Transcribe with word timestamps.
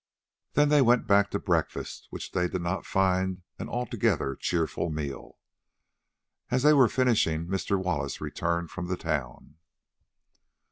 Then 0.53 0.69
they 0.69 0.81
went 0.81 1.05
back 1.05 1.29
to 1.29 1.37
breakfast, 1.37 2.07
which 2.09 2.31
they 2.31 2.47
did 2.47 2.63
not 2.63 2.87
find 2.87 3.43
an 3.59 3.69
altogether 3.69 4.35
cheerful 4.35 4.89
meal. 4.89 5.37
As 6.49 6.63
they 6.63 6.73
were 6.73 6.89
finishing, 6.89 7.45
Mr. 7.45 7.77
Wallace 7.79 8.19
returned 8.19 8.71
from 8.71 8.87
the 8.87 8.97
town. 8.97 9.57